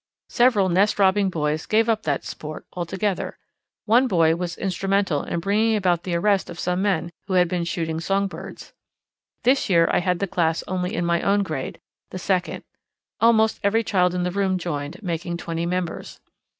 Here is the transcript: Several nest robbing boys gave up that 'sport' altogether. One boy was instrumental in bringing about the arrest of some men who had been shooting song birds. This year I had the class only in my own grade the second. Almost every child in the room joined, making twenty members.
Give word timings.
Several 0.29 0.67
nest 0.67 0.97
robbing 0.97 1.29
boys 1.29 1.67
gave 1.67 1.87
up 1.87 2.01
that 2.01 2.25
'sport' 2.25 2.65
altogether. 2.73 3.37
One 3.85 4.07
boy 4.07 4.35
was 4.35 4.57
instrumental 4.57 5.21
in 5.21 5.39
bringing 5.39 5.75
about 5.75 6.05
the 6.05 6.15
arrest 6.15 6.49
of 6.49 6.59
some 6.59 6.81
men 6.81 7.11
who 7.27 7.33
had 7.35 7.47
been 7.47 7.65
shooting 7.65 7.99
song 7.99 8.25
birds. 8.25 8.73
This 9.43 9.69
year 9.69 9.87
I 9.91 9.99
had 9.99 10.17
the 10.17 10.25
class 10.25 10.63
only 10.67 10.95
in 10.95 11.05
my 11.05 11.21
own 11.21 11.43
grade 11.43 11.79
the 12.09 12.17
second. 12.17 12.63
Almost 13.19 13.59
every 13.61 13.83
child 13.83 14.15
in 14.15 14.23
the 14.23 14.31
room 14.31 14.57
joined, 14.57 15.03
making 15.03 15.37
twenty 15.37 15.67
members. 15.67 16.19